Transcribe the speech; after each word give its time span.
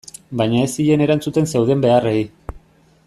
Baina 0.39 0.61
ez 0.67 0.71
zien 0.77 1.03
erantzuten 1.07 1.47
zeuden 1.53 1.85
beharrei. 1.85 2.19